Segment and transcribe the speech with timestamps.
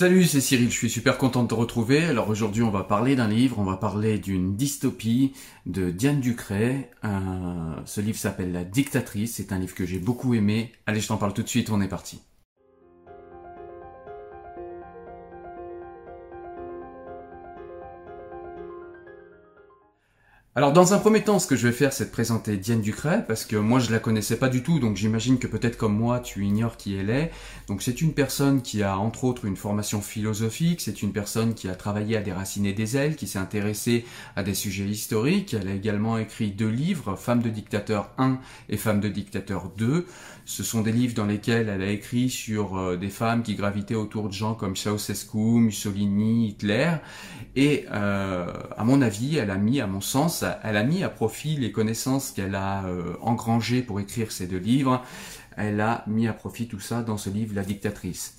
[0.00, 2.02] Salut, c'est Cyril, je suis super content de te retrouver.
[2.06, 5.34] Alors aujourd'hui on va parler d'un livre, on va parler d'une dystopie
[5.66, 6.90] de Diane Ducret.
[7.04, 10.72] Euh, ce livre s'appelle La dictatrice, c'est un livre que j'ai beaucoup aimé.
[10.86, 12.22] Allez, je t'en parle tout de suite, on est parti.
[20.56, 23.24] Alors dans un premier temps, ce que je vais faire, c'est de présenter Diane Ducret,
[23.28, 26.18] parce que moi je la connaissais pas du tout, donc j'imagine que peut-être comme moi,
[26.18, 27.30] tu ignores qui elle est.
[27.68, 31.68] Donc c'est une personne qui a entre autres une formation philosophique, c'est une personne qui
[31.68, 35.54] a travaillé à déraciner des ailes, qui s'est intéressée à des sujets historiques.
[35.54, 40.04] Elle a également écrit deux livres, Femme de dictateur 1 et Femme de dictateur 2.
[40.46, 43.94] Ce sont des livres dans lesquels elle a écrit sur euh, des femmes qui gravitaient
[43.94, 46.94] autour de gens comme Ceausescu, Mussolini, Hitler.
[47.54, 51.08] Et euh, à mon avis, elle a mis, à mon sens, elle a mis à
[51.08, 55.02] profit les connaissances qu'elle a euh, engrangées pour écrire ces deux livres.
[55.56, 58.36] Elle a mis à profit tout ça dans ce livre La dictatrice.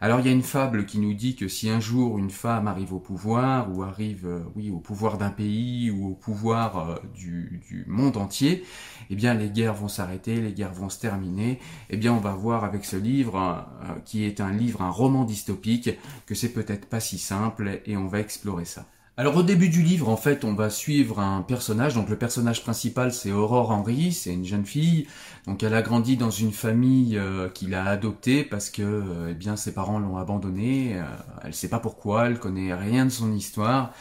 [0.00, 2.68] Alors il y a une fable qui nous dit que si un jour une femme
[2.68, 6.94] arrive au pouvoir ou arrive euh, oui au pouvoir d'un pays ou au pouvoir euh,
[7.16, 8.64] du, du, monde entier,
[9.10, 11.58] eh bien les guerres vont s'arrêter, les guerres vont se terminer.
[11.90, 13.66] Eh bien on va voir avec ce livre
[14.04, 15.90] qui est un livre, un roman dystopique,
[16.26, 18.86] que c'est peut-être pas si simple et on va explorer ça.
[19.20, 21.94] Alors au début du livre, en fait, on va suivre un personnage.
[21.94, 25.08] Donc le personnage principal, c'est Aurore Henry, c'est une jeune fille.
[25.44, 29.34] Donc elle a grandi dans une famille euh, qu'il a adoptée parce que, euh, eh
[29.34, 30.92] bien, ses parents l'ont abandonnée.
[30.94, 31.02] Euh,
[31.42, 33.92] elle sait pas pourquoi, elle connaît rien de son histoire.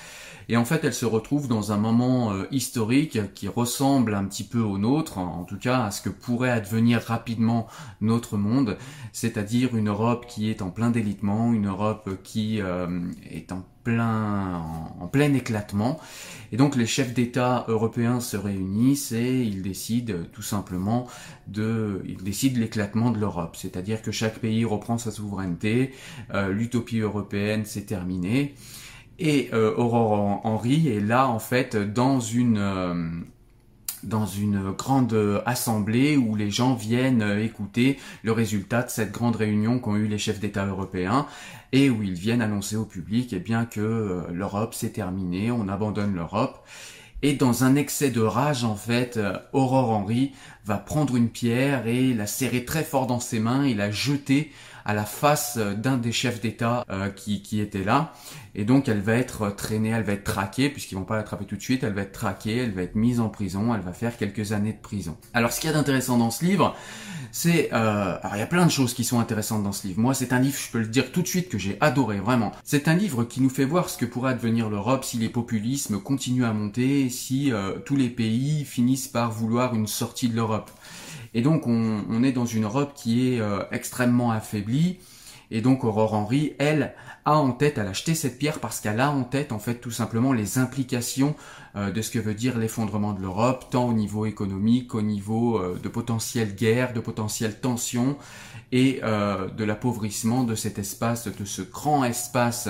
[0.49, 4.43] Et en fait, elle se retrouve dans un moment euh, historique qui ressemble un petit
[4.43, 7.65] peu au nôtre, en tout cas à ce que pourrait advenir rapidement
[8.01, 8.77] notre monde,
[9.13, 14.61] c'est-à-dire une Europe qui est en plein délitement, une Europe qui est en plein,
[14.99, 15.97] en, plein éclatement.
[16.51, 21.07] Et donc les chefs d'État européens se réunissent et ils décident tout simplement
[21.47, 25.93] de, ils décident l'éclatement de l'Europe, c'est-à-dire que chaque pays reprend sa souveraineté,
[26.33, 28.55] euh, l'utopie européenne s'est terminée.
[29.19, 33.09] Et euh, Aurore Henry est là en fait dans une euh,
[34.03, 39.35] dans une grande assemblée où les gens viennent euh, écouter le résultat de cette grande
[39.35, 41.27] réunion qu'ont eu les chefs d'État européens
[41.71, 46.15] et où ils viennent annoncer au public eh bien que l'Europe c'est terminé, on abandonne
[46.15, 46.65] l'Europe.
[47.23, 49.19] Et dans un excès de rage, en fait,
[49.51, 50.33] Aurore Henry
[50.65, 54.51] va prendre une pierre et la serrer très fort dans ses mains et la jeter
[54.87, 58.13] à la face d'un des chefs d'État euh, qui, qui était là.
[58.55, 61.57] Et donc elle va être traînée, elle va être traquée, puisqu'ils vont pas l'attraper tout
[61.57, 64.15] de suite, elle va être traquée, elle va être mise en prison, elle va faire
[64.15, 65.17] quelques années de prison.
[65.33, 66.73] Alors ce qu'il y a d'intéressant dans ce livre,
[67.33, 67.69] c'est...
[67.73, 69.99] Euh, alors il y a plein de choses qui sont intéressantes dans ce livre.
[69.99, 72.53] Moi c'est un livre, je peux le dire tout de suite, que j'ai adoré, vraiment.
[72.63, 75.99] C'est un livre qui nous fait voir ce que pourrait advenir l'Europe si les populismes
[75.99, 80.71] continuent à monter, si euh, tous les pays finissent par vouloir une sortie de l'Europe.
[81.37, 84.97] Et donc on, est dans une Europe qui est euh, extrêmement affaiblie.
[85.51, 88.99] Et donc Aurore Henry, elle, a en tête, elle a acheté cette pierre parce qu'elle
[88.99, 91.35] a en tête en fait tout simplement les implications
[91.75, 95.59] euh, de ce que veut dire l'effondrement de l'Europe, tant au niveau économique qu'au niveau
[95.59, 98.17] euh, de potentielle guerre, de potentielle tension
[98.71, 102.67] et de l'appauvrissement de cet espace, de ce grand espace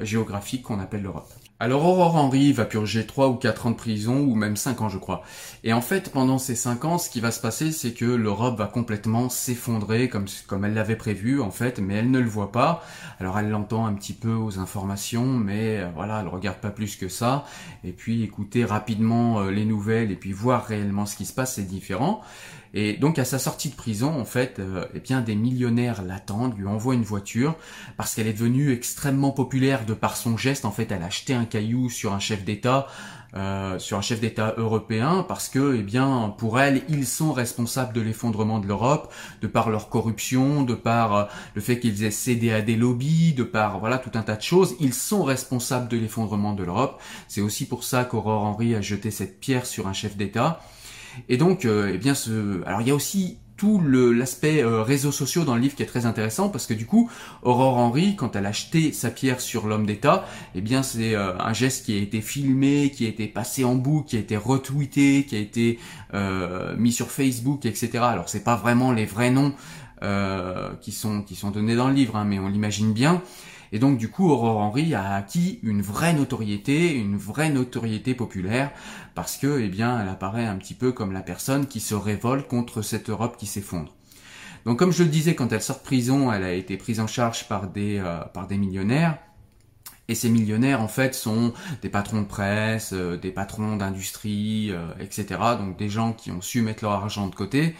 [0.00, 1.30] géographique qu'on appelle l'Europe.
[1.62, 4.88] Alors Aurore Henry va purger 3 ou 4 ans de prison, ou même 5 ans
[4.88, 5.22] je crois.
[5.62, 8.56] Et en fait, pendant ces 5 ans, ce qui va se passer, c'est que l'Europe
[8.56, 12.50] va complètement s'effondrer comme, comme elle l'avait prévu en fait, mais elle ne le voit
[12.50, 12.82] pas.
[13.18, 16.96] Alors elle l'entend un petit peu aux informations, mais euh, voilà, elle regarde pas plus
[16.96, 17.44] que ça.
[17.84, 21.56] Et puis écouter rapidement euh, les nouvelles et puis voir réellement ce qui se passe,
[21.56, 22.22] c'est différent.
[22.72, 26.56] Et donc à sa sortie de prison, en fait, euh, eh bien des millionnaires l'attendent,
[26.56, 27.56] lui envoient une voiture
[27.96, 30.64] parce qu'elle est devenue extrêmement populaire de par son geste.
[30.64, 32.86] En fait, elle a acheté un caillou sur un chef d'État,
[33.36, 37.92] euh, sur un chef d'État européen parce que, eh bien, pour elle, ils sont responsables
[37.92, 41.24] de l'effondrement de l'Europe, de par leur corruption, de par euh,
[41.54, 44.42] le fait qu'ils aient cédé à des lobbies, de par voilà tout un tas de
[44.42, 44.74] choses.
[44.80, 47.00] Ils sont responsables de l'effondrement de l'Europe.
[47.28, 50.60] C'est aussi pour ça qu'Aurore Henry a jeté cette pierre sur un chef d'État.
[51.28, 52.64] Et donc, euh, eh bien, ce...
[52.66, 55.86] alors il y a aussi tout l'aspect euh, réseaux sociaux dans le livre qui est
[55.86, 57.10] très intéressant parce que du coup,
[57.42, 60.24] Aurore Henry, quand elle a acheté sa pierre sur l'homme d'État,
[60.54, 63.74] eh bien c'est euh, un geste qui a été filmé, qui a été passé en
[63.74, 65.78] boucle, qui a été retweeté, qui a été
[66.78, 67.90] mis sur Facebook, etc.
[68.00, 69.52] Alors c'est pas vraiment les vrais noms
[70.80, 73.22] qui sont qui sont donnés dans le livre, hein, mais on l'imagine bien.
[73.72, 78.72] Et donc du coup, Aurore Henry a acquis une vraie notoriété, une vraie notoriété populaire,
[79.14, 82.48] parce que, eh bien, elle apparaît un petit peu comme la personne qui se révolte
[82.48, 83.94] contre cette Europe qui s'effondre.
[84.66, 87.06] Donc comme je le disais, quand elle sort de prison, elle a été prise en
[87.06, 89.18] charge par des, euh, par des millionnaires.
[90.08, 91.52] Et ces millionnaires, en fait, sont
[91.82, 95.26] des patrons de presse, euh, des patrons d'industrie, euh, etc.
[95.58, 97.76] Donc des gens qui ont su mettre leur argent de côté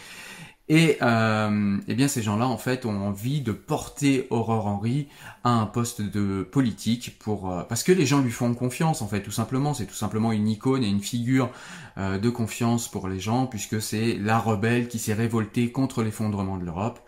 [0.72, 5.08] Et euh, eh bien ces gens-là en fait ont envie de porter Aurore Henry
[5.43, 9.08] à un poste de politique pour euh, parce que les gens lui font confiance en
[9.08, 9.75] fait tout simplement.
[9.75, 11.50] C'est tout simplement une icône et une figure
[11.99, 16.56] euh, de confiance pour les gens puisque c'est la rebelle qui s'est révoltée contre l'effondrement
[16.56, 17.00] de l'Europe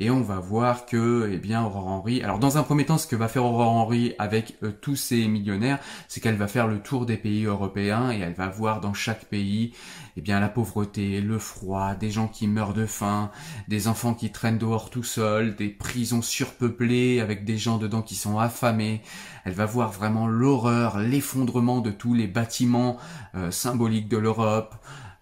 [0.00, 2.22] et on va voir que, eh bien, Aurore Henry.
[2.22, 5.26] Alors, dans un premier temps, ce que va faire Aurore Henry avec euh, tous ces
[5.26, 8.94] millionnaires, c'est qu'elle va faire le tour des pays européens et elle va voir dans
[8.94, 9.72] chaque pays,
[10.16, 13.30] eh bien, la pauvreté, le froid, des gens qui meurent de faim,
[13.66, 18.14] des enfants qui traînent dehors tout seuls, des prisons surpeuplées avec des gens dedans qui
[18.14, 19.02] sont affamés.
[19.44, 22.98] Elle va voir vraiment l'horreur, l'effondrement de tous les bâtiments
[23.34, 24.76] euh, symboliques de l'Europe.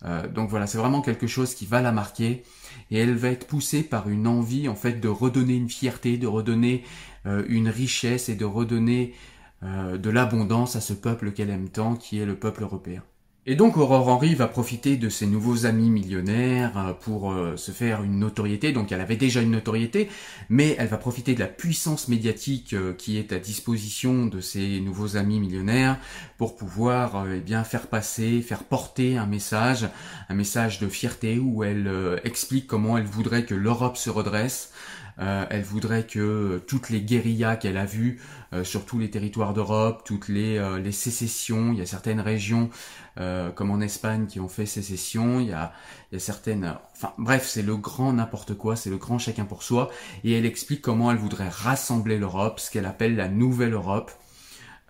[0.04, 2.44] Euh, donc voilà, c'est vraiment quelque chose qui va la marquer
[2.90, 6.26] et elle va être poussée par une envie en fait de redonner une fierté, de
[6.26, 6.84] redonner
[7.26, 9.14] euh, une richesse et de redonner
[9.62, 13.02] euh, de l'abondance à ce peuple qu'elle aime tant, qui est le peuple européen.
[13.48, 18.02] Et donc Aurore Henry va profiter de ses nouveaux amis millionnaires euh, pour se faire
[18.02, 18.72] une notoriété.
[18.72, 20.08] Donc elle avait déjà une notoriété,
[20.48, 25.16] mais elle va profiter de la puissance médiatique qui est à disposition de ses nouveaux
[25.16, 25.98] amis millionnaires
[26.38, 29.88] pour pouvoir eh bien faire passer, faire porter un message,
[30.28, 35.05] un message de fierté où elle explique comment elle voudrait que l'Europe se redresse, euh,
[35.18, 38.20] elle voudrait que toutes les guérillas qu'elle a vues
[38.52, 42.70] euh, sur tous les territoires d'Europe, toutes les, euh, sécessions, il y a certaines régions
[43.54, 45.72] comme en Espagne qui ont fait sécession, il y a,
[46.18, 46.76] certaines...
[46.94, 49.90] Enfin bref, c'est le grand n'importe quoi, c'est le grand chacun pour soi,
[50.22, 54.10] et elle explique comment elle voudrait rassembler l'Europe, ce qu'elle appelle la nouvelle Europe.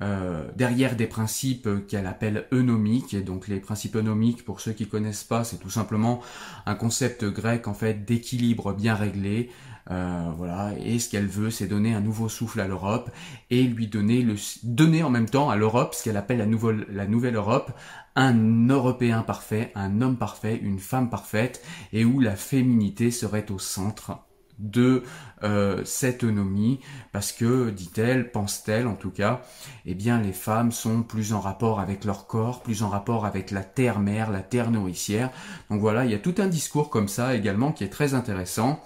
[0.03, 3.15] Euh, derrière des principes qu'elle appelle eunomiques.
[3.15, 6.21] Et donc les principes eunomiques, pour ceux qui connaissent pas, c'est tout simplement
[6.67, 9.51] un concept grec en fait d'équilibre bien réglé,
[9.91, 13.11] euh, voilà, et ce qu'elle veut, c'est donner un nouveau souffle à l'Europe
[13.51, 14.35] et lui donner le
[14.65, 17.73] donner en même temps à l'Europe ce qu'elle appelle la nouvelle la nouvelle Europe,
[18.17, 21.63] un Européen parfait, un homme parfait, une femme parfaite,
[21.93, 24.27] et où la féminité serait au centre
[24.59, 25.03] de
[25.43, 26.81] euh, cette autonomie
[27.13, 29.43] parce que, dit-elle, pense-t-elle en tout cas,
[29.85, 33.51] eh bien les femmes sont plus en rapport avec leur corps, plus en rapport avec
[33.51, 35.31] la terre-mère, la terre nourricière.
[35.71, 38.83] Donc voilà, il y a tout un discours comme ça également qui est très intéressant.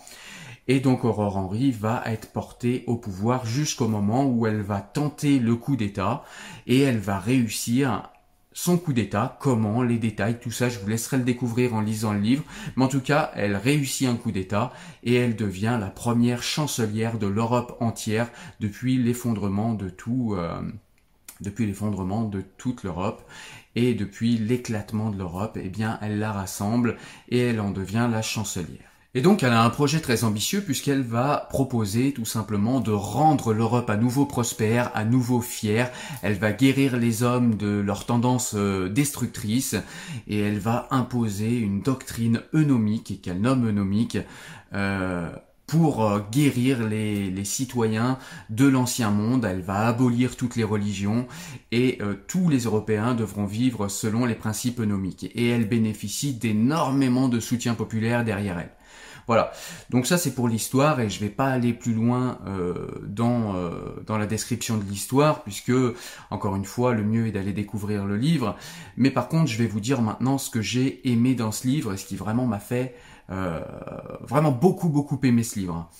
[0.70, 5.40] Et donc Aurore Henry va être portée au pouvoir jusqu'au moment où elle va tenter
[5.40, 6.22] le coup d'État
[6.68, 8.08] et elle va réussir
[8.52, 12.12] son coup d'État, comment, les détails, tout ça, je vous laisserai le découvrir en lisant
[12.12, 12.44] le livre.
[12.76, 14.72] Mais en tout cas, elle réussit un coup d'État
[15.02, 18.30] et elle devient la première chancelière de l'Europe entière
[18.60, 20.62] depuis l'effondrement de tout, euh,
[21.40, 23.28] depuis l'effondrement de toute l'Europe
[23.74, 26.96] et depuis l'éclatement de l'Europe, eh bien, elle la rassemble
[27.28, 28.89] et elle en devient la chancelière.
[29.12, 33.52] Et donc elle a un projet très ambitieux puisqu'elle va proposer tout simplement de rendre
[33.52, 35.90] l'Europe à nouveau prospère, à nouveau fière.
[36.22, 39.74] Elle va guérir les hommes de leurs tendances euh, destructrices
[40.28, 44.18] et elle va imposer une doctrine eunomique qu'elle nomme eunomique.
[44.74, 45.28] Euh,
[45.66, 48.18] pour euh, guérir les, les, citoyens
[48.48, 49.44] de l'ancien monde.
[49.44, 51.28] Elle va abolir toutes les religions
[51.70, 55.30] et tous les Européens devront vivre selon les principes eunomiques.
[55.36, 58.72] Et elle bénéficie d'énormément de soutien populaire derrière elle.
[59.30, 59.52] Voilà.
[59.90, 63.70] Donc ça c'est pour l'histoire et je vais pas aller plus loin euh, dans euh,
[64.04, 65.70] dans la description de l'histoire puisque
[66.30, 68.56] encore une fois le mieux est d'aller découvrir le livre.
[68.96, 71.92] Mais par contre je vais vous dire maintenant ce que j'ai aimé dans ce livre
[71.92, 72.96] et ce qui vraiment m'a fait
[73.30, 73.60] euh,
[74.22, 75.90] vraiment beaucoup beaucoup aimé ce livre.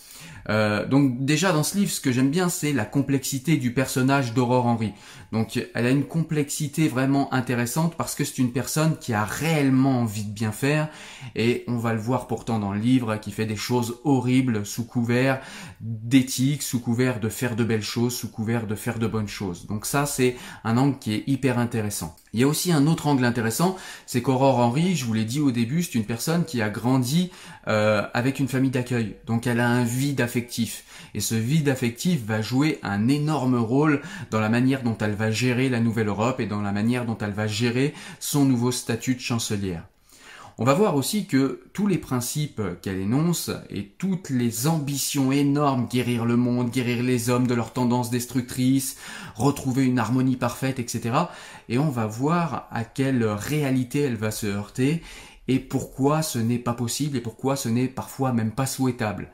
[0.49, 4.35] Euh, donc déjà dans ce livre, ce que j'aime bien, c'est la complexité du personnage
[4.35, 4.93] d'Aurore Henry.
[5.33, 10.01] Donc elle a une complexité vraiment intéressante parce que c'est une personne qui a réellement
[10.01, 10.89] envie de bien faire
[11.37, 14.85] et on va le voir pourtant dans le livre qui fait des choses horribles sous
[14.85, 15.41] couvert
[15.81, 19.67] d'éthique, sous couvert de faire de belles choses, sous couvert de faire de bonnes choses.
[19.67, 22.17] Donc ça c'est un angle qui est hyper intéressant.
[22.33, 25.41] Il y a aussi un autre angle intéressant, c'est qu'Aurore Henry, je vous l'ai dit
[25.41, 27.31] au début, c'est une personne qui a grandi
[27.67, 29.17] euh, avec une famille d'accueil.
[29.27, 30.85] Donc elle a un vide affectif.
[31.15, 35.31] Et ce vide affectif va jouer un énorme rôle dans la manière dont elle va
[35.31, 39.17] gérer la nouvelle Europe et dans la manière dont elle va gérer son nouveau statut
[39.17, 39.85] de chancelière.
[40.63, 45.87] On va voir aussi que tous les principes qu'elle énonce et toutes les ambitions énormes,
[45.87, 48.99] guérir le monde, guérir les hommes de leurs tendances destructrices,
[49.37, 51.15] retrouver une harmonie parfaite, etc.
[51.71, 55.03] Et on va voir à quelle réalité elle va se heurter
[55.49, 59.31] et pourquoi ce n'est pas possible et pourquoi ce n'est parfois même pas souhaitable.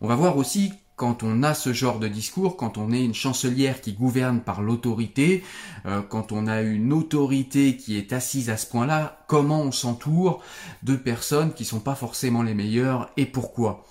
[0.00, 3.14] On va voir aussi quand on a ce genre de discours, quand on est une
[3.14, 5.42] chancelière qui gouverne par l'autorité,
[5.86, 10.42] euh, quand on a une autorité qui est assise à ce point-là, comment on s'entoure
[10.82, 13.84] de personnes qui sont pas forcément les meilleures et pourquoi?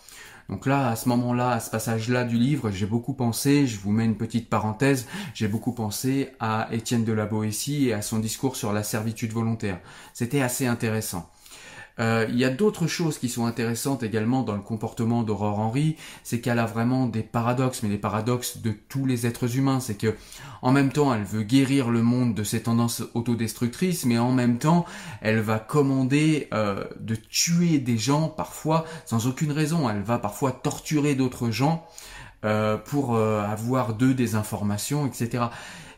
[0.49, 3.91] Donc là, à ce moment-là, à ce passage-là du livre, j'ai beaucoup pensé, je vous
[3.91, 8.19] mets une petite parenthèse, j'ai beaucoup pensé à Étienne de la Boétie et à son
[8.19, 9.79] discours sur la servitude volontaire.
[10.13, 11.29] C'était assez intéressant.
[11.99, 15.95] Euh, il y a d'autres choses qui sont intéressantes également dans le comportement d'Aurore Henry,
[16.23, 19.79] c'est qu'elle a vraiment des paradoxes, mais des paradoxes de tous les êtres humains.
[19.79, 20.15] C'est que
[20.61, 24.57] en même temps, elle veut guérir le monde de ses tendances autodestructrices, mais en même
[24.57, 24.85] temps,
[25.21, 29.89] elle va commander euh, de tuer des gens parfois sans aucune raison.
[29.89, 31.85] Elle va parfois torturer d'autres gens
[32.45, 35.45] euh, pour avoir d'eux des informations, etc.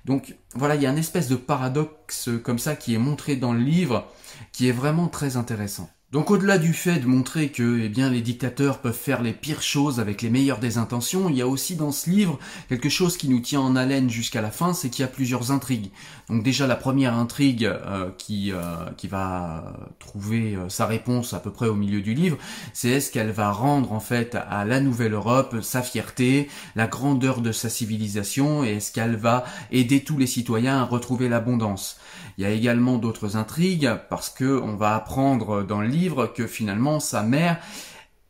[0.05, 3.53] Donc voilà, il y a une espèce de paradoxe comme ça qui est montré dans
[3.53, 4.07] le livre,
[4.51, 5.89] qui est vraiment très intéressant.
[6.15, 9.61] Donc au-delà du fait de montrer que eh bien, les dictateurs peuvent faire les pires
[9.61, 13.17] choses avec les meilleures des intentions, il y a aussi dans ce livre quelque chose
[13.17, 15.91] qui nous tient en haleine jusqu'à la fin, c'est qu'il y a plusieurs intrigues.
[16.29, 18.59] Donc déjà la première intrigue euh, qui, euh,
[18.95, 22.37] qui va trouver euh, sa réponse à peu près au milieu du livre,
[22.71, 27.41] c'est est-ce qu'elle va rendre en fait à la nouvelle Europe sa fierté, la grandeur
[27.41, 31.97] de sa civilisation, et est-ce qu'elle va aider tous les citoyens à retrouver l'abondance?
[32.37, 36.47] Il y a également d'autres intrigues parce que on va apprendre dans le livre que
[36.47, 37.59] finalement sa mère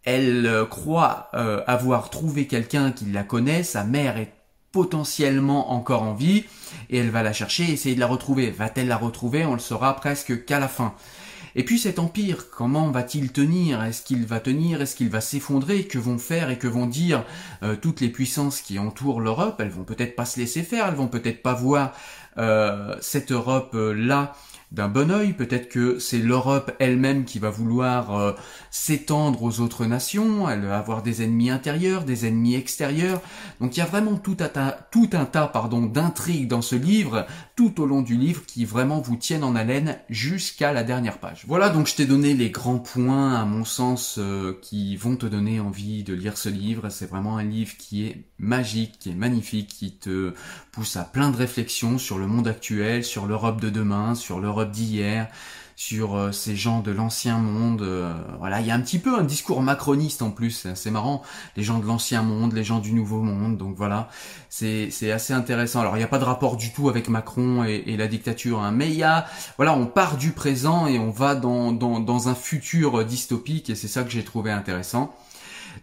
[0.05, 4.31] elle euh, croit euh, avoir trouvé quelqu'un qui la connaît, sa mère est
[4.71, 6.45] potentiellement encore en vie
[6.89, 8.51] et elle va la chercher essayer de la retrouver.
[8.51, 9.45] Va-t-elle la retrouver?
[9.45, 10.93] On le saura presque qu'à la fin.
[11.55, 13.81] Et puis cet empire, comment va-t-il tenir?
[13.81, 14.81] Est-ce qu'il va tenir?
[14.81, 15.85] Est-ce qu'il va s'effondrer?
[15.85, 17.23] Que vont faire et que vont dire
[17.63, 19.55] euh, toutes les puissances qui entourent l'Europe?
[19.59, 21.93] Elles vont peut-être pas se laisser faire, elles vont peut-être pas voir
[22.99, 24.33] cette Europe-là
[24.75, 25.33] d'un bon oeil.
[25.33, 28.33] Peut-être que c'est l'Europe elle-même qui va vouloir euh,
[28.69, 33.21] s'étendre aux autres nations, elle va avoir des ennemis intérieurs, des ennemis extérieurs.
[33.61, 35.51] Donc il y a vraiment tout un tas, tout un tas
[35.93, 39.97] d'intrigues dans ce livre, tout au long du livre, qui vraiment vous tiennent en haleine
[40.09, 41.45] jusqu'à la dernière page.
[41.47, 45.25] Voilà, donc je t'ai donné les grands points, à mon sens, euh, qui vont te
[45.25, 46.89] donner envie de lire ce livre.
[46.89, 50.33] C'est vraiment un livre qui est magique, qui est magnifique, qui te
[50.71, 54.71] pousse à plein de réflexions sur le monde actuel, sur l'Europe de demain, sur l'Europe
[54.71, 55.29] d'hier,
[55.75, 57.81] sur euh, ces gens de l'ancien monde.
[57.81, 61.21] Euh, voilà, il y a un petit peu un discours macroniste en plus, c'est marrant.
[61.57, 64.09] Les gens de l'ancien monde, les gens du nouveau monde, donc voilà,
[64.49, 65.81] c'est assez intéressant.
[65.81, 68.71] Alors il n'y a pas de rapport du tout avec Macron et, la dictature, hein,
[68.71, 69.25] mais il y a,
[69.57, 73.87] voilà, on part du présent et on va dans, dans, un futur dystopique et c'est
[73.87, 75.15] ça que j'ai trouvé intéressant.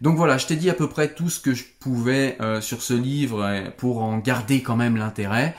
[0.01, 2.81] Donc voilà, je t'ai dit à peu près tout ce que je pouvais euh, sur
[2.81, 5.55] ce livre pour en garder quand même l'intérêt.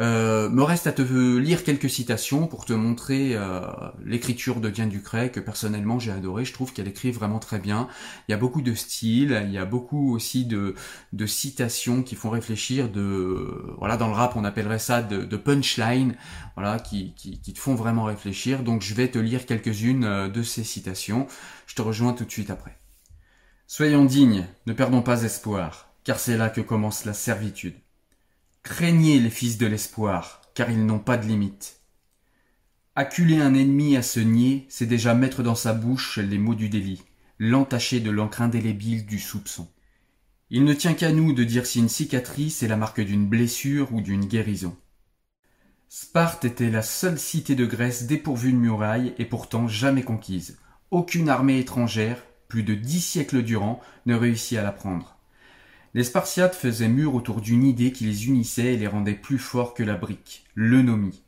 [0.00, 3.60] Euh, me reste à te lire quelques citations pour te montrer euh,
[4.04, 6.44] l'écriture de Diane Ducret que personnellement j'ai adoré.
[6.44, 7.88] Je trouve qu'elle écrit vraiment très bien.
[8.28, 10.74] Il y a beaucoup de style, il y a beaucoup aussi de,
[11.26, 12.90] citations qui font réfléchir.
[12.90, 16.14] De voilà, dans le rap on appellerait ça de, de punchline,
[16.56, 18.62] voilà, qui, qui, qui, te font vraiment réfléchir.
[18.62, 21.26] Donc je vais te lire quelques-unes euh, de ces citations.
[21.66, 22.81] Je te rejoins tout de suite après.
[23.74, 27.72] Soyons dignes, ne perdons pas espoir, car c'est là que commence la servitude.
[28.62, 31.80] Craignez les fils de l'espoir, car ils n'ont pas de limite.
[32.96, 36.68] Acculer un ennemi à se nier, c'est déjà mettre dans sa bouche les mots du
[36.68, 37.02] délit,
[37.38, 39.66] l'entacher de l'encre indélébile du soupçon.
[40.50, 43.90] Il ne tient qu'à nous de dire si une cicatrice est la marque d'une blessure
[43.94, 44.76] ou d'une guérison.
[45.88, 50.58] Sparte était la seule cité de Grèce dépourvue de murailles et pourtant jamais conquise.
[50.90, 55.16] Aucune armée étrangère, plus de dix siècles durant, ne réussit à la prendre.
[55.94, 59.72] Les Spartiates faisaient mur autour d'une idée qui les unissait et les rendait plus forts
[59.72, 61.22] que la brique, l'eunomie.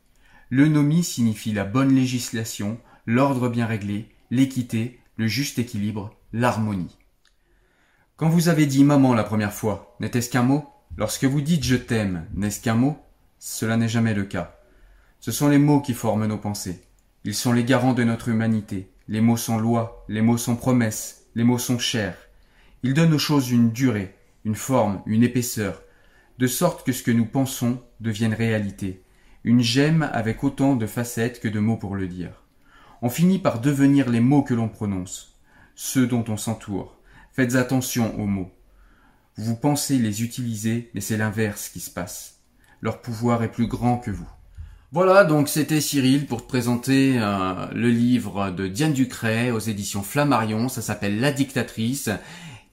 [0.51, 6.99] L'eunomie signifie la bonne législation, l'ordre bien réglé, l'équité, le juste équilibre, l'harmonie.
[8.19, 10.69] Quand vous avez dit maman la première fois, n'était-ce qu'un mot?
[10.99, 12.99] Lorsque vous dites je t'aime, n'est-ce qu'un mot?
[13.39, 14.61] Cela n'est jamais le cas.
[15.21, 16.83] Ce sont les mots qui forment nos pensées.
[17.25, 18.91] Ils sont les garants de notre humanité.
[19.07, 22.17] Les mots sont lois, les mots sont promesses, les mots sont chers.
[22.83, 24.15] Ils donnent aux choses une durée,
[24.47, 25.83] une forme, une épaisseur,
[26.39, 29.03] de sorte que ce que nous pensons devienne réalité,
[29.45, 32.43] une gemme avec autant de facettes que de mots pour le dire.
[33.03, 35.39] On finit par devenir les mots que l'on prononce,
[35.75, 36.99] ceux dont on s'entoure.
[37.33, 38.53] Faites attention aux mots.
[39.37, 42.41] Vous pensez les utiliser, mais c'est l'inverse qui se passe.
[42.81, 44.31] Leur pouvoir est plus grand que vous.
[44.95, 50.05] Voilà, donc c'était Cyril pour te présenter euh, le livre de Diane Ducret aux éditions
[50.05, 50.69] Flammarion.
[50.69, 52.11] Ça s'appelle La dictatrice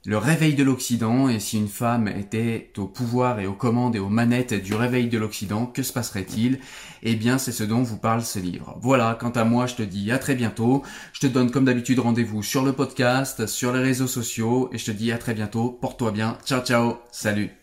[0.05, 3.99] le réveil de l'Occident, et si une femme était au pouvoir et aux commandes et
[3.99, 6.59] aux manettes du réveil de l'Occident, que se passerait-il?
[7.01, 8.77] Eh bien, c'est ce dont vous parle ce livre.
[8.81, 10.81] Voilà, quant à moi, je te dis à très bientôt.
[11.13, 14.85] Je te donne comme d'habitude rendez-vous sur le podcast, sur les réseaux sociaux, et je
[14.85, 15.69] te dis à très bientôt.
[15.69, 16.37] Porte-toi bien.
[16.45, 16.97] Ciao, ciao.
[17.11, 17.60] Salut.